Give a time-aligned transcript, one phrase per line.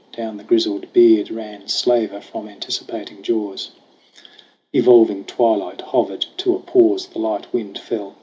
[0.17, 3.69] Down the grizzled beard Ran slaver from anticipating jaws.
[4.73, 7.05] Evolving twilight hovered to a pause.
[7.05, 8.15] The light wind fell.